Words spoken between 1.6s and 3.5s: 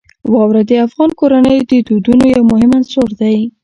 د دودونو یو مهم عنصر دی.